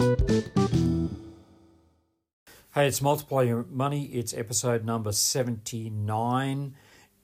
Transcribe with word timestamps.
Hey, 0.00 0.16
it's 2.86 3.02
Multiply 3.02 3.42
Your 3.42 3.66
Money. 3.68 4.06
It's 4.06 4.32
episode 4.32 4.82
number 4.82 5.12
79. 5.12 6.74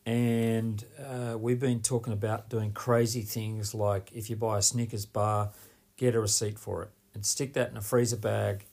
And 0.04 0.84
uh, 1.02 1.38
we've 1.38 1.58
been 1.58 1.80
talking 1.80 2.12
about 2.12 2.50
doing 2.50 2.72
crazy 2.72 3.22
things 3.22 3.74
like 3.74 4.12
if 4.12 4.28
you 4.28 4.36
buy 4.36 4.58
a 4.58 4.62
Snickers 4.62 5.06
bar, 5.06 5.52
get 5.96 6.14
a 6.14 6.20
receipt 6.20 6.58
for 6.58 6.82
it 6.82 6.90
and 7.14 7.24
stick 7.24 7.54
that 7.54 7.70
in 7.70 7.78
a 7.78 7.80
freezer 7.80 8.18
bag 8.18 8.66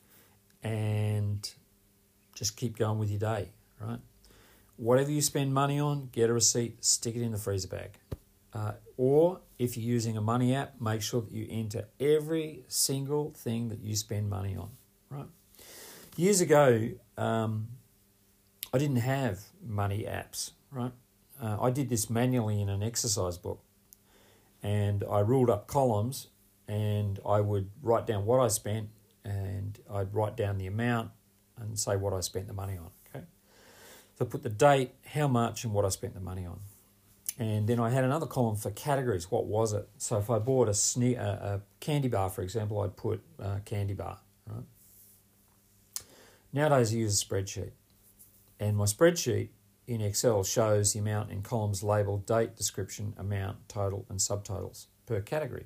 and 0.62 1.50
just 2.36 2.58
keep 2.58 2.78
going 2.78 3.00
with 3.00 3.10
your 3.10 3.20
day, 3.20 3.52
right? 3.80 4.02
Whatever 4.76 5.12
you 5.12 5.22
spend 5.22 5.54
money 5.54 5.80
on, 5.80 6.10
get 6.12 6.30
a 6.30 6.34
receipt, 6.34 6.84
stick 6.84 7.16
it 7.16 7.22
in 7.22 7.32
the 7.32 7.38
freezer 7.38 7.70
bag. 7.70 7.92
Uh, 8.54 8.74
or 8.98 9.40
if 9.64 9.78
you're 9.78 9.86
using 9.86 10.18
a 10.18 10.22
money 10.22 10.54
app, 10.54 10.82
make 10.82 11.02
sure 11.02 11.22
that 11.22 11.32
you 11.32 11.48
enter 11.50 11.88
every 11.98 12.66
single 12.68 13.32
thing 13.32 13.70
that 13.70 13.80
you 13.80 13.96
spend 13.96 14.30
money 14.30 14.58
on, 14.58 14.70
right? 15.10 15.28
Years 16.18 16.42
ago, 16.42 16.90
um, 17.18 17.70
I 18.74 18.78
didn't 18.78 18.98
have 18.98 19.40
money 19.66 20.04
apps, 20.04 20.52
right? 20.70 20.92
Uh, 21.42 21.58
I 21.62 21.70
did 21.70 21.90
this 21.90 22.10
manually 22.10 22.62
in 22.62 22.68
an 22.68 22.84
exercise 22.84 23.38
book, 23.38 23.64
and 24.62 25.04
I 25.10 25.20
ruled 25.20 25.50
up 25.50 25.68
columns, 25.68 26.28
and 26.68 27.20
I 27.26 27.40
would 27.40 27.70
write 27.82 28.06
down 28.06 28.26
what 28.26 28.42
I 28.42 28.50
spent, 28.50 28.90
and 29.24 29.80
I'd 29.90 30.14
write 30.14 30.36
down 30.36 30.58
the 30.58 30.68
amount, 30.68 31.12
and 31.58 31.80
say 31.80 31.96
what 31.96 32.12
I 32.14 32.20
spent 32.20 32.48
the 32.48 32.54
money 32.54 32.78
on. 32.78 32.90
Okay, 33.08 33.26
so 34.18 34.26
I 34.26 34.28
put 34.28 34.44
the 34.44 34.50
date, 34.50 34.92
how 35.06 35.30
much, 35.30 35.64
and 35.64 35.74
what 35.74 35.86
I 35.86 35.90
spent 35.90 36.16
the 36.16 36.20
money 36.20 36.46
on, 36.46 36.60
and 37.40 37.68
then 37.68 37.80
I 37.80 37.90
had 37.90 38.04
another 38.04 38.26
column 38.26 38.56
for 38.56 38.72
categories. 38.72 39.32
What 39.32 39.46
was 39.46 39.74
it? 39.74 39.88
So 39.98 40.18
if 40.18 40.30
I 40.30 40.40
bought 40.40 40.68
a, 40.68 40.72
sne- 40.72 41.18
a, 41.18 41.62
candy 41.80 42.08
bar, 42.08 42.30
for 42.30 42.42
example, 42.42 42.82
I'd 42.82 42.96
put 42.96 43.22
uh, 43.42 43.60
candy 43.66 43.94
bar. 43.94 44.20
Right. 44.48 44.64
Nowadays, 46.52 46.94
I 46.94 46.98
use 46.98 47.22
a 47.22 47.26
spreadsheet, 47.26 47.72
and 48.60 48.78
my 48.78 48.86
spreadsheet 48.86 49.50
in 49.88 50.02
Excel 50.02 50.44
shows 50.44 50.94
the 50.94 51.00
amount 51.00 51.32
in 51.32 51.42
columns 51.42 51.84
labeled 51.84 52.26
date, 52.26 52.56
description, 52.56 53.14
amount, 53.18 53.68
total, 53.68 54.06
and 54.10 54.20
subtotals 54.20 54.86
per 55.06 55.20
category. 55.20 55.66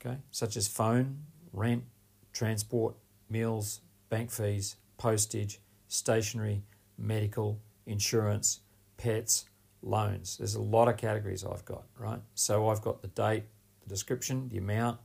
Okay, 0.00 0.16
such 0.30 0.56
as 0.56 0.66
phone, 0.66 1.18
rent, 1.52 1.84
transport, 2.32 2.94
meals, 3.28 3.80
bank 4.08 4.30
fees, 4.30 4.76
postage, 4.96 5.60
stationery, 5.88 6.62
medical, 6.98 7.60
insurance, 7.86 8.60
pets, 8.96 9.44
loans. 9.84 10.36
There's 10.38 10.54
a 10.54 10.62
lot 10.62 10.88
of 10.88 10.96
categories 10.96 11.44
I've 11.44 11.64
got, 11.64 11.84
right? 11.98 12.20
So 12.34 12.68
I've 12.68 12.80
got 12.80 13.02
the 13.02 13.08
date, 13.08 13.44
the 13.82 13.88
description, 13.88 14.48
the 14.48 14.58
amount, 14.58 14.98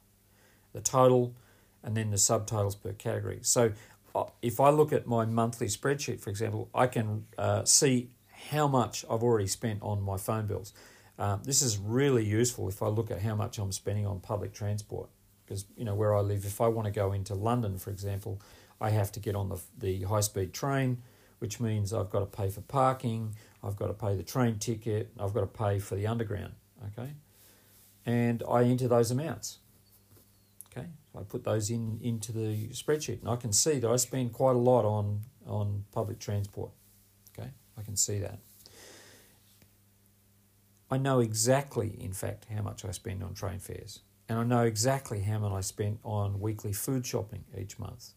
the 0.74 0.82
total, 0.82 1.36
and 1.84 1.96
then 1.96 2.12
the 2.12 2.18
subtotals 2.18 2.82
per 2.82 2.94
category. 2.94 3.40
So 3.42 3.72
uh, 4.16 4.26
if 4.42 4.60
I 4.60 4.70
look 4.70 4.92
at 4.94 5.06
my 5.06 5.26
monthly 5.26 5.68
spreadsheet, 5.68 6.20
for 6.20 6.30
example, 6.30 6.70
I 6.74 6.88
can 6.88 7.26
uh, 7.38 7.64
see 7.66 8.10
how 8.52 8.68
much 8.68 9.06
I've 9.10 9.24
already 9.24 9.48
spent 9.48 9.80
on 9.82 10.02
my 10.02 10.18
phone 10.18 10.48
bills. 10.48 10.74
Uh, 11.18 11.38
this 11.44 11.62
is 11.62 11.78
really 11.78 12.24
useful 12.24 12.70
if 12.70 12.82
I 12.82 12.88
look 12.88 13.12
at 13.12 13.22
how 13.22 13.36
much 13.36 13.60
I'm 13.60 13.72
spending 13.72 14.08
on 14.08 14.20
public 14.20 14.54
transport. 14.54 15.10
Because, 15.46 15.66
you 15.76 15.84
know, 15.84 15.96
where 15.96 16.16
I 16.16 16.22
live, 16.22 16.46
if 16.46 16.62
I 16.62 16.68
want 16.68 16.86
to 16.86 16.92
go 16.92 17.12
into 17.12 17.34
London, 17.34 17.78
for 17.78 17.90
example, 17.90 18.40
I 18.80 18.92
have 18.92 19.12
to 19.14 19.20
get 19.20 19.36
on 19.36 19.50
the, 19.50 19.60
the 19.78 20.04
high 20.04 20.22
speed 20.22 20.54
train, 20.54 21.02
which 21.40 21.60
means 21.60 21.94
I've 21.94 22.10
got 22.10 22.20
to 22.20 22.26
pay 22.26 22.50
for 22.50 22.62
parking, 22.62 23.36
I've 23.64 23.76
got 23.76 23.88
to 23.88 23.94
pay 23.94 24.16
the 24.16 24.24
train 24.24 24.60
ticket, 24.60 25.10
I've 25.20 25.34
got 25.34 25.42
to 25.42 25.48
pay 25.48 25.80
for 25.80 25.96
the 25.96 26.08
underground. 26.08 26.54
Okay? 26.88 27.12
And 28.06 28.44
I 28.50 28.64
enter 28.64 28.88
those 28.88 29.12
amounts. 29.12 29.60
Okay, 30.72 30.88
I 31.18 31.24
put 31.24 31.44
those 31.44 31.70
in 31.70 32.00
into 32.02 32.32
the 32.32 32.68
spreadsheet, 32.70 33.22
and 33.22 33.30
I 33.30 33.36
can 33.36 33.52
see 33.52 33.80
that 33.80 33.90
I 33.90 33.96
spend 33.96 34.34
quite 34.34 34.56
a 34.56 34.60
lot 34.60 34.86
on 34.86 35.22
on 35.48 35.86
public 35.92 36.20
transport. 36.20 36.72
Okay, 37.38 37.50
I 37.78 37.82
can 37.82 37.96
see 37.96 38.20
that. 38.20 38.40
I 40.92 40.98
know 40.98 41.20
exactly, 41.20 41.96
in 42.00 42.14
fact, 42.14 42.46
how 42.54 42.62
much 42.62 42.84
I 42.86 42.92
spend 42.92 43.24
on 43.24 43.34
train 43.34 43.60
fares, 43.60 44.02
and 44.28 44.38
I 44.40 44.44
know 44.44 44.64
exactly 44.64 45.22
how 45.22 45.40
much 45.40 45.52
I 45.52 45.62
spent 45.62 46.00
on 46.04 46.40
weekly 46.40 46.74
food 46.74 47.06
shopping 47.06 47.44
each 47.58 47.80
month. 47.80 48.12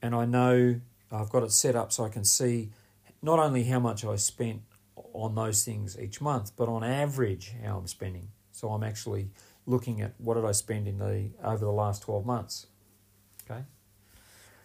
And 0.00 0.14
I 0.14 0.24
know 0.24 0.80
I've 1.12 1.30
got 1.30 1.42
it 1.42 1.52
set 1.52 1.76
up 1.76 1.92
so 1.92 2.04
I 2.04 2.08
can 2.08 2.24
see 2.24 2.70
not 3.20 3.38
only 3.38 3.64
how 3.64 3.78
much 3.78 4.04
I 4.04 4.16
spent 4.16 4.62
on 5.12 5.34
those 5.34 5.64
things 5.64 5.98
each 5.98 6.20
month, 6.20 6.52
but 6.56 6.68
on 6.68 6.82
average 6.82 7.54
how 7.62 7.78
I'm 7.78 7.86
spending. 7.86 8.28
So 8.52 8.70
I'm 8.70 8.82
actually 8.82 9.30
looking 9.66 10.00
at 10.00 10.14
what 10.18 10.34
did 10.34 10.44
I 10.44 10.52
spend 10.52 10.88
in 10.88 10.98
the 10.98 11.30
over 11.42 11.64
the 11.64 11.72
last 11.72 12.02
12 12.02 12.26
months. 12.26 12.66
Okay? 13.44 13.62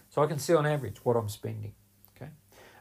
So 0.10 0.24
I 0.24 0.28
can 0.28 0.40
see 0.40 0.56
on 0.56 0.66
average 0.66 0.98
what 1.04 1.16
I'm 1.16 1.30
spending. 1.30 1.74
Okay? 2.16 2.32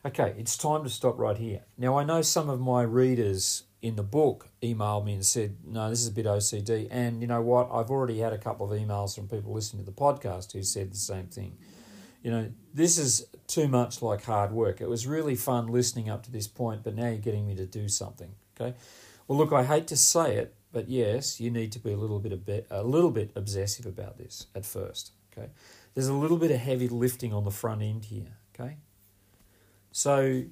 Okay, 0.05 0.35
it's 0.39 0.57
time 0.57 0.85
to 0.85 0.91
stop 0.91 1.19
right 1.19 1.37
here. 1.37 1.63
Now 1.77 1.99
I 1.99 2.05
know 2.05 2.23
some 2.23 2.49
of 2.49 2.61
my 2.61 2.83
readers 2.83 3.65
in 3.83 3.97
the 3.97 4.03
book 4.03 4.49
emailed 4.63 5.05
me 5.05 5.15
and 5.15 5.25
said, 5.25 5.59
"No, 5.65 5.91
this 5.91 6.01
is 6.01 6.09
a 6.09 6.13
bit 6.13 6.27
OCD." 6.27 6.89
And 6.91 7.21
you 7.21 7.27
know 7.27 7.43
what? 7.43 7.69
I've 7.71 7.91
already 7.91 8.19
had 8.19 8.33
a 8.33 8.39
couple 8.39 8.73
of 8.73 8.79
emails 8.79 9.15
from 9.15 9.29
people 9.29 9.53
listening 9.53 9.85
to 9.85 9.91
the 9.91 9.97
podcast 9.97 10.53
who 10.53 10.63
said 10.63 10.93
the 10.93 10.97
same 10.97 11.27
thing. 11.27 11.59
You 12.27 12.33
know, 12.33 12.51
this 12.75 12.99
is 12.99 13.25
too 13.47 13.69
much 13.69 14.03
like 14.03 14.25
hard 14.25 14.51
work. 14.51 14.81
It 14.81 14.89
was 14.89 15.07
really 15.07 15.37
fun 15.37 15.69
listening 15.69 16.11
up 16.11 16.25
to 16.25 16.33
this 16.33 16.49
point, 16.49 16.83
but 16.83 16.97
now 16.97 17.07
you're 17.07 17.19
getting 17.19 17.47
me 17.47 17.55
to 17.55 17.67
do 17.67 17.89
something. 17.89 18.35
Okay? 18.61 18.77
Well, 19.29 19.39
look, 19.39 19.53
I 19.53 19.63
hate 19.63 19.87
to 19.87 19.97
say 19.97 20.35
it, 20.35 20.53
but 20.73 20.89
yes, 20.89 21.41
you 21.41 21.53
need 21.53 21.71
to 21.71 21.79
be 21.79 21.93
a 21.93 21.97
little 21.97 22.19
bit 22.19 22.45
bit, 22.45 22.67
a 22.69 22.83
little 22.83 23.13
bit 23.13 23.31
obsessive 23.37 23.87
about 23.87 24.19
this 24.19 24.49
at 24.57 24.67
first. 24.67 25.13
Okay, 25.31 25.51
there's 25.95 26.09
a 26.09 26.15
little 26.15 26.37
bit 26.37 26.51
of 26.51 26.59
heavy 26.59 26.89
lifting 26.89 27.33
on 27.33 27.45
the 27.45 27.53
front 27.53 27.81
end 27.81 28.07
here. 28.07 28.39
Okay, 28.59 28.79
so 29.93 30.43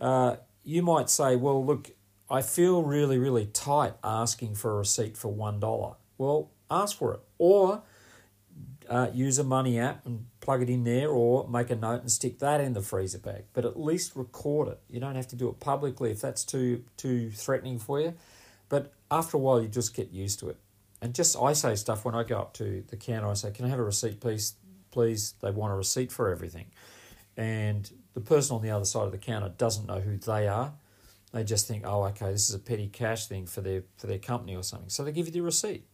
uh, 0.00 0.34
you 0.64 0.82
might 0.82 1.08
say, 1.08 1.36
well, 1.36 1.64
look, 1.64 1.92
I 2.28 2.42
feel 2.42 2.82
really 2.82 3.18
really 3.18 3.46
tight 3.46 3.94
asking 4.02 4.56
for 4.56 4.72
a 4.72 4.78
receipt 4.78 5.16
for 5.16 5.28
one 5.28 5.60
dollar. 5.60 5.94
Well, 6.18 6.50
ask 6.68 6.98
for 6.98 7.14
it, 7.14 7.20
or 7.38 7.82
uh, 8.88 9.10
use 9.14 9.38
a 9.38 9.44
money 9.44 9.78
app 9.78 10.04
and 10.04 10.26
plug 10.40 10.62
it 10.62 10.70
in 10.70 10.84
there, 10.84 11.08
or 11.08 11.46
make 11.48 11.70
a 11.70 11.76
note 11.76 12.00
and 12.00 12.10
stick 12.10 12.38
that 12.38 12.60
in 12.60 12.72
the 12.72 12.80
freezer 12.80 13.18
bag. 13.18 13.44
But 13.52 13.64
at 13.64 13.78
least 13.78 14.16
record 14.16 14.68
it. 14.68 14.80
You 14.88 15.00
don't 15.00 15.14
have 15.14 15.28
to 15.28 15.36
do 15.36 15.48
it 15.48 15.60
publicly 15.60 16.10
if 16.10 16.20
that's 16.20 16.44
too 16.44 16.84
too 16.96 17.30
threatening 17.30 17.78
for 17.78 18.00
you. 18.00 18.14
But 18.68 18.92
after 19.10 19.36
a 19.36 19.40
while, 19.40 19.60
you 19.60 19.68
just 19.68 19.94
get 19.94 20.10
used 20.10 20.38
to 20.40 20.48
it. 20.48 20.56
And 21.02 21.14
just 21.14 21.36
I 21.36 21.52
say 21.52 21.74
stuff 21.74 22.04
when 22.04 22.14
I 22.14 22.24
go 22.24 22.38
up 22.38 22.54
to 22.54 22.84
the 22.88 22.96
counter. 22.96 23.28
I 23.28 23.34
say, 23.34 23.50
"Can 23.50 23.64
I 23.64 23.68
have 23.68 23.78
a 23.78 23.84
receipt, 23.84 24.20
please? 24.20 24.54
Please." 24.90 25.34
They 25.40 25.50
want 25.50 25.72
a 25.72 25.76
receipt 25.76 26.12
for 26.12 26.30
everything, 26.30 26.66
and 27.36 27.90
the 28.14 28.20
person 28.20 28.56
on 28.56 28.62
the 28.62 28.70
other 28.70 28.84
side 28.84 29.06
of 29.06 29.12
the 29.12 29.18
counter 29.18 29.48
doesn't 29.56 29.86
know 29.86 30.00
who 30.00 30.16
they 30.16 30.48
are. 30.48 30.74
They 31.32 31.44
just 31.44 31.66
think, 31.68 31.86
"Oh, 31.86 32.04
okay, 32.04 32.32
this 32.32 32.48
is 32.48 32.54
a 32.54 32.58
petty 32.58 32.88
cash 32.88 33.26
thing 33.26 33.46
for 33.46 33.60
their 33.60 33.84
for 33.96 34.06
their 34.06 34.18
company 34.18 34.56
or 34.56 34.62
something." 34.62 34.90
So 34.90 35.04
they 35.04 35.12
give 35.12 35.26
you 35.26 35.32
the 35.32 35.40
receipt? 35.40 35.84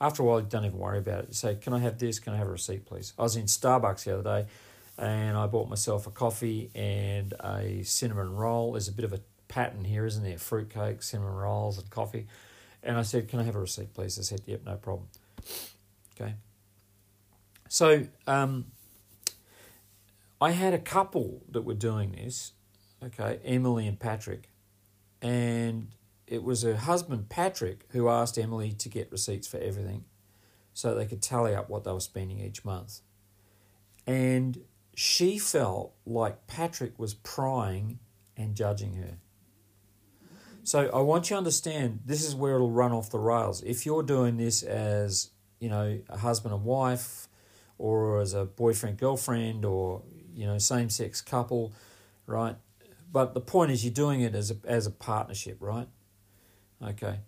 After 0.00 0.22
a 0.22 0.26
while, 0.26 0.40
you 0.40 0.46
don't 0.46 0.64
even 0.64 0.78
worry 0.78 0.98
about 0.98 1.24
it. 1.24 1.28
You 1.28 1.34
say, 1.34 1.54
"Can 1.56 1.72
I 1.72 1.78
have 1.78 1.98
this? 1.98 2.18
Can 2.18 2.34
I 2.34 2.36
have 2.36 2.48
a 2.48 2.52
receipt, 2.52 2.84
please?" 2.86 3.12
I 3.18 3.22
was 3.22 3.36
in 3.36 3.46
Starbucks 3.46 4.04
the 4.04 4.18
other 4.18 4.42
day, 4.42 4.50
and 4.98 5.36
I 5.36 5.46
bought 5.46 5.68
myself 5.68 6.06
a 6.06 6.10
coffee 6.10 6.70
and 6.74 7.32
a 7.40 7.82
cinnamon 7.82 8.34
roll. 8.34 8.72
There's 8.72 8.88
a 8.88 8.92
bit 8.92 9.04
of 9.04 9.12
a 9.12 9.20
pattern 9.48 9.84
here, 9.84 10.06
isn't 10.06 10.22
there? 10.22 10.38
Fruitcake, 10.38 11.02
cinnamon 11.02 11.34
rolls, 11.34 11.78
and 11.78 11.88
coffee. 11.90 12.26
And 12.82 12.96
I 12.96 13.02
said, 13.02 13.28
Can 13.28 13.40
I 13.40 13.42
have 13.44 13.56
a 13.56 13.60
receipt, 13.60 13.94
please? 13.94 14.16
They 14.16 14.22
said, 14.22 14.42
Yep, 14.46 14.62
no 14.64 14.76
problem. 14.76 15.08
Okay. 16.18 16.34
So 17.68 18.06
um, 18.26 18.66
I 20.40 20.52
had 20.52 20.72
a 20.72 20.78
couple 20.78 21.42
that 21.50 21.62
were 21.62 21.74
doing 21.74 22.12
this, 22.12 22.52
okay, 23.02 23.40
Emily 23.44 23.86
and 23.86 23.98
Patrick. 23.98 24.50
And 25.20 25.88
it 26.26 26.42
was 26.42 26.62
her 26.62 26.76
husband, 26.76 27.28
Patrick, 27.28 27.86
who 27.90 28.08
asked 28.08 28.38
Emily 28.38 28.72
to 28.72 28.88
get 28.88 29.10
receipts 29.12 29.46
for 29.46 29.58
everything 29.58 30.04
so 30.74 30.94
they 30.94 31.06
could 31.06 31.22
tally 31.22 31.54
up 31.54 31.70
what 31.70 31.84
they 31.84 31.92
were 31.92 32.00
spending 32.00 32.40
each 32.40 32.64
month. 32.64 33.00
And 34.06 34.60
she 34.94 35.38
felt 35.38 35.94
like 36.04 36.46
Patrick 36.46 36.98
was 36.98 37.14
prying 37.14 37.98
and 38.36 38.54
judging 38.54 38.94
her. 38.94 39.18
So 40.64 40.90
I 40.92 41.00
want 41.00 41.30
you 41.30 41.34
to 41.34 41.38
understand 41.38 42.00
this 42.04 42.24
is 42.24 42.34
where 42.34 42.56
it'll 42.56 42.70
run 42.70 42.92
off 42.92 43.10
the 43.10 43.18
rails. 43.18 43.62
If 43.62 43.86
you're 43.86 44.02
doing 44.02 44.36
this 44.36 44.62
as, 44.62 45.30
you 45.60 45.68
know, 45.68 46.00
a 46.08 46.18
husband 46.18 46.52
and 46.54 46.64
wife 46.64 47.28
or 47.78 48.20
as 48.20 48.34
a 48.34 48.46
boyfriend 48.46 48.98
girlfriend 48.98 49.64
or, 49.64 50.02
you 50.34 50.44
know, 50.44 50.58
same 50.58 50.90
sex 50.90 51.20
couple, 51.20 51.72
right? 52.26 52.56
But 53.12 53.34
the 53.34 53.40
point 53.40 53.70
is 53.70 53.84
you're 53.84 53.94
doing 53.94 54.22
it 54.22 54.34
as 54.34 54.50
a 54.50 54.56
as 54.64 54.86
a 54.86 54.90
partnership, 54.90 55.58
right? 55.60 55.88
Okay. 56.82 57.20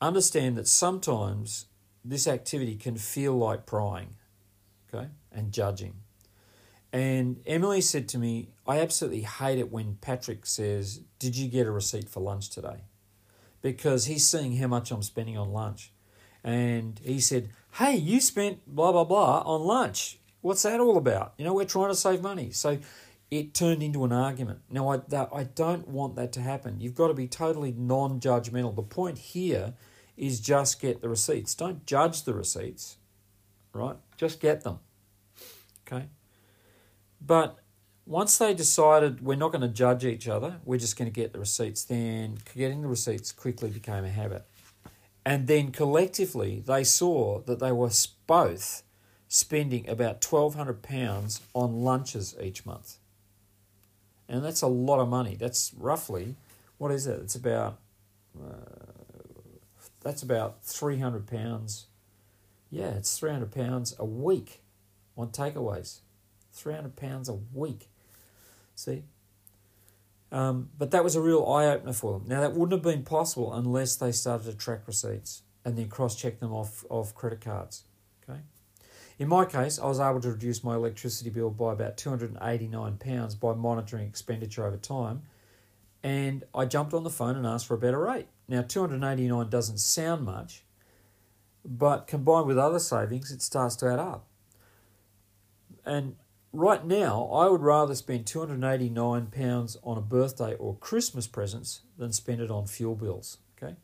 Understand 0.00 0.56
that 0.56 0.68
sometimes 0.68 1.66
this 2.04 2.26
activity 2.26 2.76
can 2.76 2.96
feel 2.96 3.36
like 3.36 3.66
prying, 3.66 4.16
okay, 4.92 5.08
and 5.32 5.52
judging. 5.52 5.94
And 6.92 7.40
Emily 7.46 7.80
said 7.80 8.08
to 8.10 8.18
me, 8.18 8.50
I 8.66 8.80
absolutely 8.80 9.22
hate 9.22 9.58
it 9.58 9.72
when 9.72 9.96
Patrick 10.00 10.46
says, 10.46 11.00
Did 11.18 11.36
you 11.36 11.48
get 11.48 11.66
a 11.66 11.70
receipt 11.70 12.08
for 12.08 12.20
lunch 12.20 12.50
today? 12.50 12.84
Because 13.62 14.06
he's 14.06 14.28
seeing 14.28 14.56
how 14.56 14.68
much 14.68 14.90
I'm 14.90 15.02
spending 15.02 15.36
on 15.36 15.52
lunch. 15.52 15.92
And 16.44 17.00
he 17.02 17.18
said, 17.18 17.50
hey, 17.78 17.96
you 17.96 18.20
spent 18.20 18.60
blah, 18.66 18.92
blah, 18.92 19.04
blah 19.04 19.42
on 19.44 19.62
lunch. 19.62 20.18
What's 20.40 20.62
that 20.62 20.80
all 20.80 20.96
about? 20.96 21.34
You 21.36 21.44
know, 21.44 21.52
we're 21.52 21.64
trying 21.64 21.88
to 21.90 21.94
save 21.94 22.22
money. 22.22 22.50
So 22.52 22.78
it 23.30 23.54
turned 23.54 23.82
into 23.82 24.04
an 24.04 24.12
argument. 24.12 24.60
Now, 24.70 24.88
I, 24.90 24.98
that, 25.08 25.30
I 25.32 25.44
don't 25.44 25.88
want 25.88 26.14
that 26.16 26.32
to 26.34 26.40
happen. 26.40 26.80
You've 26.80 26.94
got 26.94 27.08
to 27.08 27.14
be 27.14 27.26
totally 27.26 27.72
non 27.72 28.20
judgmental. 28.20 28.74
The 28.74 28.82
point 28.82 29.18
here 29.18 29.74
is 30.16 30.40
just 30.40 30.80
get 30.80 31.00
the 31.00 31.08
receipts. 31.08 31.54
Don't 31.54 31.84
judge 31.86 32.22
the 32.22 32.34
receipts, 32.34 32.96
right? 33.72 33.96
Just 34.16 34.40
get 34.40 34.62
them. 34.62 34.78
Okay? 35.86 36.06
But 37.20 37.58
once 38.06 38.38
they 38.38 38.54
decided 38.54 39.20
we're 39.20 39.36
not 39.36 39.50
going 39.50 39.62
to 39.62 39.68
judge 39.68 40.04
each 40.04 40.28
other, 40.28 40.60
we're 40.64 40.78
just 40.78 40.96
going 40.96 41.10
to 41.10 41.14
get 41.14 41.32
the 41.32 41.40
receipts, 41.40 41.84
then 41.84 42.38
getting 42.54 42.82
the 42.82 42.88
receipts 42.88 43.32
quickly 43.32 43.68
became 43.68 44.04
a 44.04 44.10
habit. 44.10 44.46
And 45.24 45.48
then 45.48 45.72
collectively, 45.72 46.62
they 46.64 46.84
saw 46.84 47.40
that 47.40 47.58
they 47.58 47.72
were 47.72 47.90
both 48.28 48.84
spending 49.26 49.88
about 49.88 50.20
£1,200 50.20 51.40
on 51.52 51.82
lunches 51.82 52.36
each 52.40 52.64
month. 52.64 52.98
And 54.28 54.44
that's 54.44 54.62
a 54.62 54.66
lot 54.66 55.00
of 55.00 55.08
money. 55.08 55.36
That's 55.36 55.72
roughly, 55.78 56.36
what 56.78 56.90
is 56.90 57.06
it? 57.06 57.20
It's 57.20 57.34
about, 57.34 57.78
uh, 58.38 58.92
that's 60.02 60.22
about 60.22 60.64
£300. 60.64 61.84
Yeah, 62.70 62.90
it's 62.90 63.20
£300 63.20 63.98
a 63.98 64.04
week 64.04 64.62
on 65.16 65.28
takeaways. 65.28 66.00
£300 66.54 67.28
a 67.28 67.38
week. 67.56 67.88
See? 68.74 69.04
Um, 70.32 70.70
but 70.76 70.90
that 70.90 71.04
was 71.04 71.14
a 71.14 71.20
real 71.20 71.46
eye 71.46 71.66
opener 71.66 71.92
for 71.92 72.18
them. 72.18 72.28
Now, 72.28 72.40
that 72.40 72.52
wouldn't 72.52 72.72
have 72.72 72.82
been 72.82 73.04
possible 73.04 73.54
unless 73.54 73.96
they 73.96 74.12
started 74.12 74.50
to 74.50 74.56
track 74.56 74.82
receipts 74.86 75.42
and 75.64 75.78
then 75.78 75.88
cross 75.88 76.16
check 76.16 76.40
them 76.40 76.52
off, 76.52 76.84
off 76.88 77.14
credit 77.14 77.40
cards. 77.40 77.84
In 79.18 79.28
my 79.28 79.46
case, 79.46 79.78
I 79.78 79.86
was 79.86 79.98
able 79.98 80.20
to 80.20 80.32
reduce 80.32 80.62
my 80.62 80.74
electricity 80.74 81.30
bill 81.30 81.50
by 81.50 81.72
about 81.72 81.96
£289 81.96 83.40
by 83.40 83.54
monitoring 83.54 84.06
expenditure 84.06 84.66
over 84.66 84.76
time, 84.76 85.22
and 86.02 86.44
I 86.54 86.66
jumped 86.66 86.92
on 86.92 87.02
the 87.02 87.10
phone 87.10 87.36
and 87.36 87.46
asked 87.46 87.66
for 87.66 87.74
a 87.74 87.78
better 87.78 88.00
rate. 88.00 88.26
Now, 88.46 88.62
289 88.62 89.48
doesn't 89.48 89.78
sound 89.78 90.24
much, 90.24 90.64
but 91.64 92.06
combined 92.06 92.46
with 92.46 92.58
other 92.58 92.78
savings, 92.78 93.32
it 93.32 93.40
starts 93.40 93.74
to 93.76 93.86
add 93.86 93.98
up. 93.98 94.26
And 95.84 96.16
right 96.52 96.84
now, 96.84 97.24
I 97.32 97.48
would 97.48 97.62
rather 97.62 97.94
spend 97.94 98.26
£289 98.26 99.76
on 99.82 99.98
a 99.98 100.02
birthday 100.02 100.54
or 100.54 100.76
Christmas 100.76 101.26
presents 101.26 101.80
than 101.96 102.12
spend 102.12 102.40
it 102.40 102.50
on 102.50 102.66
fuel 102.66 102.94
bills. 102.94 103.38
Okay, 103.56 103.76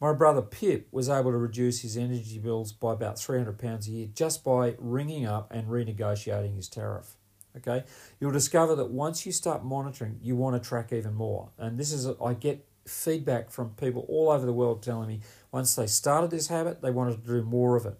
My 0.00 0.14
brother 0.14 0.40
Pip 0.40 0.88
was 0.90 1.10
able 1.10 1.30
to 1.30 1.36
reduce 1.36 1.82
his 1.82 1.96
energy 1.96 2.38
bills 2.38 2.72
by 2.72 2.94
about 2.94 3.16
£300 3.16 3.86
a 3.86 3.90
year 3.90 4.08
just 4.14 4.42
by 4.42 4.74
ringing 4.78 5.26
up 5.26 5.52
and 5.52 5.68
renegotiating 5.68 6.56
his 6.56 6.68
tariff. 6.68 7.16
Okay, 7.56 7.84
you'll 8.20 8.30
discover 8.30 8.76
that 8.76 8.90
once 8.90 9.26
you 9.26 9.32
start 9.32 9.64
monitoring, 9.64 10.20
you 10.22 10.36
want 10.36 10.60
to 10.60 10.66
track 10.66 10.92
even 10.92 11.14
more. 11.14 11.50
And 11.58 11.78
this 11.78 11.92
is, 11.92 12.08
I 12.24 12.32
get 12.32 12.64
feedback 12.86 13.50
from 13.50 13.70
people 13.70 14.06
all 14.08 14.30
over 14.30 14.46
the 14.46 14.52
world 14.52 14.82
telling 14.82 15.08
me 15.08 15.20
once 15.52 15.74
they 15.74 15.86
started 15.86 16.30
this 16.30 16.48
habit, 16.48 16.80
they 16.80 16.90
wanted 16.90 17.22
to 17.22 17.28
do 17.28 17.42
more 17.42 17.76
of 17.76 17.86
it. 17.86 17.98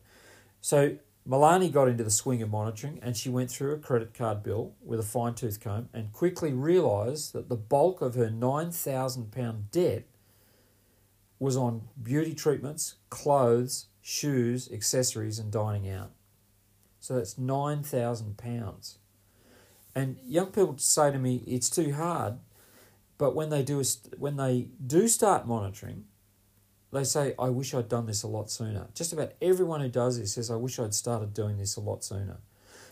So 0.61 0.97
Milani 1.29 1.71
got 1.71 1.89
into 1.89 2.05
the 2.05 2.11
swing 2.11 2.43
of 2.43 2.51
monitoring 2.51 2.99
and 3.03 3.17
she 3.17 3.29
went 3.29 3.51
through 3.51 3.75
a 3.75 3.79
credit 3.79 4.15
card 4.15 4.43
bill 4.43 4.75
with 4.83 5.01
a 5.01 5.05
fine 5.05 5.35
tooth 5.35 5.61
comb 5.61 5.89
and 5.93 6.13
quickly 6.13 6.53
realised 6.53 7.33
that 7.33 7.49
the 7.49 7.57
bulk 7.57 8.01
of 8.01 8.15
her 8.15 8.29
£9,000 8.29 9.71
debt 9.71 10.05
was 11.41 11.57
on 11.57 11.89
beauty 12.01 12.35
treatments, 12.35 12.97
clothes, 13.09 13.87
shoes, 14.03 14.71
accessories, 14.71 15.41
and 15.41 15.51
dining 15.51 15.91
out. 15.91 16.13
So 17.01 17.17
that's 17.17 17.35
£9,000. 17.35 18.97
And 19.95 20.19
young 20.25 20.47
people 20.47 20.77
say 20.79 21.11
to 21.11 21.19
me, 21.19 21.43
it's 21.47 21.71
too 21.71 21.95
hard. 21.95 22.39
But 23.19 23.35
when 23.35 23.49
they 23.49 23.63
do, 23.63 23.83
when 24.19 24.37
they 24.37 24.69
do 24.87 25.09
start 25.09 25.47
monitoring, 25.47 26.05
they 26.93 27.05
say, 27.05 27.35
I 27.39 27.49
wish 27.49 27.75
I'd 27.75 27.89
done 27.89 28.07
this 28.07 28.23
a 28.23 28.29
lot 28.29 28.51
sooner. 28.51 28.89
Just 28.95 29.13
about 29.13 29.33
everyone 29.41 29.81
who 29.81 29.89
does 29.89 30.19
this 30.19 30.35
says, 30.35 30.51
I 30.51 30.57
wish 30.57 30.79
I'd 30.79 30.95
started 30.95 31.35
doing 31.35 31.59
this 31.59 31.77
a 31.77 31.81
lot 31.81 32.05
sooner. 32.05 32.39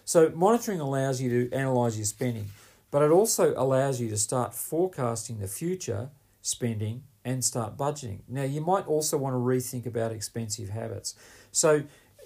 So, 0.05 0.31
monitoring 0.35 0.81
allows 0.81 1.21
you 1.21 1.29
to 1.31 1.55
analyze 1.55 1.97
your 1.99 2.07
spending, 2.07 2.47
but 2.91 3.03
it 3.03 3.11
also 3.11 3.53
allows 3.57 4.01
you 4.01 4.09
to 4.09 4.17
start 4.17 4.55
forecasting 4.55 5.39
the 5.39 5.49
future 5.49 6.11
spending 6.41 7.03
and 7.25 7.45
start 7.45 7.77
budgeting. 7.77 8.21
Now, 8.29 8.45
you 8.45 8.61
might 8.61 8.87
also 8.87 9.17
want 9.17 9.35
to 9.35 9.39
rethink 9.39 9.87
about 9.87 10.13
expensive 10.13 10.71
habits. 10.71 11.15
So, 11.53 11.81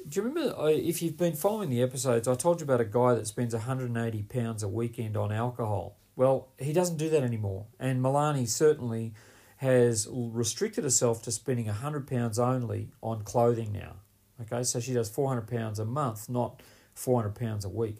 do 0.08 0.20
you 0.20 0.22
remember 0.22 0.54
uh, 0.58 0.66
if 0.66 1.00
you've 1.02 1.16
been 1.16 1.34
following 1.34 1.70
the 1.70 1.82
episodes, 1.82 2.26
I 2.26 2.34
told 2.34 2.60
you 2.60 2.64
about 2.64 2.80
a 2.80 2.84
guy 2.84 3.14
that 3.14 3.26
spends 3.26 3.54
£180 3.54 4.62
a 4.62 4.68
weekend 4.68 5.16
on 5.16 5.32
alcohol? 5.32 5.96
Well, 6.16 6.48
he 6.58 6.72
doesn't 6.72 6.96
do 6.96 7.08
that 7.10 7.22
anymore. 7.22 7.66
And 7.78 8.02
Milani 8.02 8.48
certainly 8.48 9.14
has 9.58 10.08
restricted 10.10 10.84
herself 10.84 11.22
to 11.22 11.30
spending 11.30 11.66
£100 11.66 12.38
only 12.38 12.90
on 13.00 13.22
clothing 13.22 13.72
now. 13.72 13.94
Okay, 14.40 14.64
so 14.64 14.80
she 14.80 14.92
does 14.92 15.10
£400 15.10 15.78
a 15.78 15.84
month, 15.84 16.28
not 16.28 16.60
£400 16.96 17.64
a 17.64 17.68
week. 17.68 17.98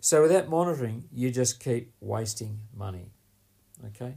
So 0.00 0.22
without 0.22 0.48
monitoring, 0.48 1.04
you 1.12 1.30
just 1.30 1.60
keep 1.60 1.92
wasting 2.00 2.58
money. 2.76 3.12
Okay? 3.86 4.16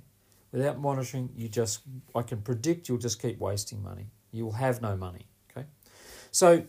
Without 0.58 0.80
monitoring, 0.80 1.30
you 1.36 1.48
just, 1.48 1.82
I 2.16 2.24
can 2.24 2.42
predict 2.42 2.90
you'll 2.90 2.98
just 2.98 3.22
keep 3.22 3.38
wasting 3.38 3.84
money. 3.84 4.08
You'll 4.32 4.54
have 4.54 4.82
no 4.82 4.98
money. 4.98 5.28
Okay? 5.52 5.68
So 6.32 6.64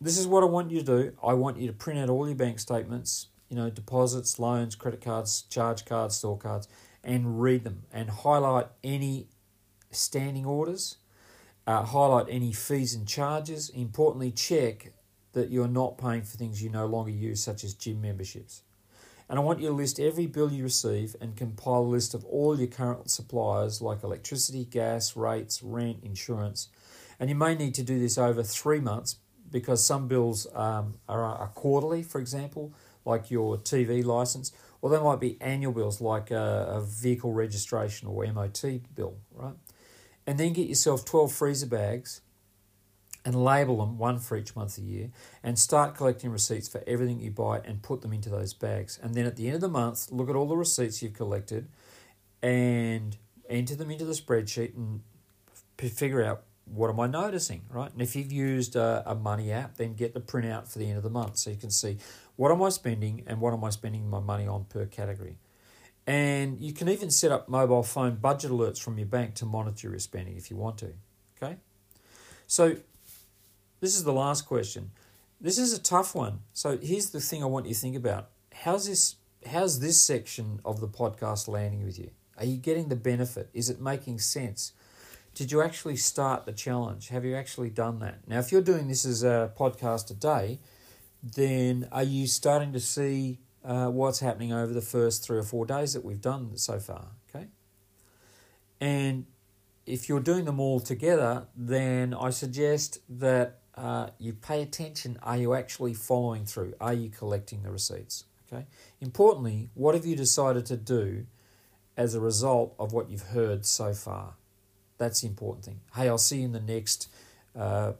this 0.00 0.18
is 0.18 0.26
what 0.26 0.42
I 0.42 0.46
want 0.46 0.72
you 0.72 0.80
to 0.80 0.84
do. 0.84 1.12
I 1.22 1.34
want 1.34 1.56
you 1.56 1.68
to 1.68 1.72
print 1.72 2.00
out 2.00 2.08
all 2.08 2.26
your 2.26 2.34
bank 2.34 2.58
statements, 2.58 3.28
you 3.48 3.54
know, 3.54 3.70
deposits, 3.70 4.40
loans, 4.40 4.74
credit 4.74 5.00
cards, 5.00 5.42
charge 5.42 5.84
cards, 5.84 6.16
store 6.16 6.36
cards, 6.36 6.66
and 7.04 7.40
read 7.40 7.62
them 7.62 7.84
and 7.92 8.10
highlight 8.10 8.66
any 8.82 9.28
standing 9.92 10.44
orders, 10.44 10.96
uh, 11.64 11.84
highlight 11.84 12.26
any 12.28 12.52
fees 12.52 12.92
and 12.92 13.06
charges. 13.06 13.68
Importantly, 13.68 14.32
check 14.32 14.94
that 15.32 15.48
you're 15.48 15.68
not 15.68 15.96
paying 15.96 16.22
for 16.22 16.36
things 16.36 16.60
you 16.60 16.70
no 16.70 16.86
longer 16.86 17.12
use, 17.12 17.40
such 17.40 17.62
as 17.62 17.72
gym 17.72 18.02
memberships. 18.02 18.62
And 19.32 19.38
I 19.38 19.42
want 19.42 19.60
you 19.60 19.68
to 19.68 19.72
list 19.72 19.98
every 19.98 20.26
bill 20.26 20.52
you 20.52 20.62
receive 20.62 21.16
and 21.18 21.34
compile 21.34 21.78
a 21.78 21.88
list 21.88 22.12
of 22.12 22.22
all 22.26 22.58
your 22.58 22.66
current 22.66 23.10
suppliers 23.10 23.80
like 23.80 24.02
electricity, 24.02 24.66
gas, 24.66 25.16
rates, 25.16 25.62
rent, 25.62 26.00
insurance. 26.02 26.68
And 27.18 27.30
you 27.30 27.34
may 27.34 27.54
need 27.54 27.72
to 27.76 27.82
do 27.82 27.98
this 27.98 28.18
over 28.18 28.42
three 28.42 28.78
months 28.78 29.16
because 29.50 29.82
some 29.82 30.06
bills 30.06 30.46
um, 30.54 30.96
are, 31.08 31.24
are 31.24 31.48
quarterly, 31.54 32.02
for 32.02 32.20
example, 32.20 32.74
like 33.06 33.30
your 33.30 33.56
TV 33.56 34.04
license, 34.04 34.52
or 34.82 34.90
they 34.90 35.00
might 35.00 35.18
be 35.18 35.38
annual 35.40 35.72
bills 35.72 36.02
like 36.02 36.30
a, 36.30 36.66
a 36.68 36.82
vehicle 36.82 37.32
registration 37.32 38.08
or 38.08 38.26
MOT 38.26 38.62
bill, 38.94 39.16
right? 39.32 39.54
And 40.26 40.38
then 40.38 40.52
get 40.52 40.68
yourself 40.68 41.06
12 41.06 41.32
freezer 41.32 41.66
bags 41.66 42.20
and 43.24 43.44
label 43.44 43.78
them, 43.78 43.98
one 43.98 44.18
for 44.18 44.36
each 44.36 44.56
month 44.56 44.78
a 44.78 44.80
year, 44.80 45.10
and 45.42 45.58
start 45.58 45.94
collecting 45.94 46.30
receipts 46.30 46.68
for 46.68 46.82
everything 46.86 47.20
you 47.20 47.30
buy 47.30 47.60
and 47.64 47.82
put 47.82 48.02
them 48.02 48.12
into 48.12 48.28
those 48.28 48.52
bags. 48.52 48.98
And 49.02 49.14
then 49.14 49.26
at 49.26 49.36
the 49.36 49.46
end 49.46 49.56
of 49.56 49.60
the 49.60 49.68
month, 49.68 50.10
look 50.10 50.28
at 50.28 50.36
all 50.36 50.46
the 50.46 50.56
receipts 50.56 51.02
you've 51.02 51.14
collected 51.14 51.68
and 52.42 53.16
enter 53.48 53.74
them 53.74 53.90
into 53.90 54.04
the 54.04 54.12
spreadsheet 54.12 54.74
and 54.76 55.02
figure 55.78 56.22
out 56.24 56.42
what 56.64 56.90
am 56.90 57.00
I 57.00 57.06
noticing, 57.06 57.62
right? 57.68 57.92
And 57.92 58.00
if 58.00 58.14
you've 58.16 58.32
used 58.32 58.76
a, 58.76 59.02
a 59.04 59.14
money 59.14 59.52
app, 59.52 59.76
then 59.76 59.94
get 59.94 60.14
the 60.14 60.20
printout 60.20 60.68
for 60.68 60.78
the 60.78 60.88
end 60.88 60.96
of 60.96 61.02
the 61.02 61.10
month 61.10 61.38
so 61.38 61.50
you 61.50 61.56
can 61.56 61.70
see 61.70 61.98
what 62.36 62.50
am 62.50 62.62
I 62.62 62.68
spending 62.70 63.24
and 63.26 63.40
what 63.40 63.52
am 63.52 63.64
I 63.64 63.70
spending 63.70 64.08
my 64.08 64.20
money 64.20 64.46
on 64.46 64.64
per 64.64 64.86
category. 64.86 65.38
And 66.06 66.60
you 66.60 66.72
can 66.72 66.88
even 66.88 67.10
set 67.10 67.30
up 67.30 67.48
mobile 67.48 67.82
phone 67.82 68.16
budget 68.16 68.50
alerts 68.50 68.80
from 68.80 68.98
your 68.98 69.06
bank 69.06 69.34
to 69.36 69.46
monitor 69.46 69.90
your 69.90 69.98
spending 69.98 70.36
if 70.36 70.50
you 70.50 70.56
want 70.56 70.78
to. 70.78 70.92
Okay? 71.40 71.56
So, 72.46 72.76
this 73.82 73.96
is 73.96 74.04
the 74.04 74.12
last 74.12 74.46
question. 74.46 74.92
This 75.40 75.58
is 75.58 75.72
a 75.72 75.82
tough 75.82 76.14
one. 76.14 76.38
So, 76.52 76.78
here's 76.80 77.10
the 77.10 77.20
thing 77.20 77.42
I 77.42 77.46
want 77.46 77.66
you 77.66 77.74
to 77.74 77.80
think 77.80 77.96
about. 77.96 78.30
How's 78.54 78.86
this 78.86 79.16
how's 79.50 79.80
this 79.80 80.00
section 80.00 80.60
of 80.64 80.80
the 80.80 80.86
podcast 80.86 81.48
landing 81.48 81.84
with 81.84 81.98
you? 81.98 82.12
Are 82.38 82.44
you 82.44 82.58
getting 82.58 82.88
the 82.88 82.96
benefit? 82.96 83.50
Is 83.52 83.68
it 83.68 83.80
making 83.80 84.20
sense? 84.20 84.72
Did 85.34 85.50
you 85.50 85.62
actually 85.62 85.96
start 85.96 86.46
the 86.46 86.52
challenge? 86.52 87.08
Have 87.08 87.24
you 87.24 87.34
actually 87.34 87.70
done 87.70 87.98
that? 87.98 88.20
Now, 88.28 88.38
if 88.38 88.52
you're 88.52 88.62
doing 88.62 88.86
this 88.86 89.04
as 89.04 89.24
a 89.24 89.52
podcast 89.58 90.06
today, 90.06 90.60
then 91.20 91.88
are 91.90 92.04
you 92.04 92.28
starting 92.28 92.72
to 92.74 92.80
see 92.80 93.40
uh, 93.64 93.88
what's 93.88 94.20
happening 94.20 94.52
over 94.52 94.72
the 94.72 94.80
first 94.80 95.24
three 95.24 95.38
or 95.38 95.42
four 95.42 95.66
days 95.66 95.94
that 95.94 96.04
we've 96.04 96.20
done 96.20 96.56
so 96.56 96.78
far? 96.78 97.08
Okay. 97.34 97.48
And 98.80 99.26
if 99.86 100.08
you're 100.08 100.20
doing 100.20 100.44
them 100.44 100.60
all 100.60 100.78
together, 100.78 101.48
then 101.56 102.14
I 102.14 102.30
suggest 102.30 103.00
that 103.08 103.61
uh, 103.82 104.06
you 104.18 104.32
pay 104.32 104.62
attention. 104.62 105.18
Are 105.24 105.36
you 105.36 105.54
actually 105.54 105.92
following 105.92 106.44
through? 106.44 106.74
Are 106.80 106.94
you 106.94 107.10
collecting 107.10 107.64
the 107.64 107.72
receipts? 107.72 108.24
Okay. 108.50 108.66
Importantly, 109.00 109.70
what 109.74 109.96
have 109.96 110.06
you 110.06 110.14
decided 110.14 110.64
to 110.66 110.76
do 110.76 111.26
as 111.96 112.14
a 112.14 112.20
result 112.20 112.74
of 112.78 112.92
what 112.92 113.10
you've 113.10 113.28
heard 113.28 113.66
so 113.66 113.92
far? 113.92 114.34
That's 114.98 115.22
the 115.22 115.26
important 115.26 115.64
thing. 115.64 115.80
Hey, 115.96 116.08
I'll 116.08 116.16
see 116.16 116.38
you 116.38 116.44
in 116.44 116.52
the 116.52 116.60
next 116.60 117.08
uh, 117.58 117.94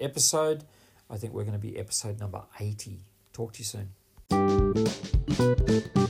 episode. 0.00 0.64
I 1.10 1.18
think 1.18 1.34
we're 1.34 1.44
going 1.44 1.52
to 1.52 1.58
be 1.58 1.78
episode 1.78 2.18
number 2.18 2.42
80. 2.58 3.00
Talk 3.34 3.52
to 3.52 3.58
you 3.58 3.64
soon. 5.92 6.05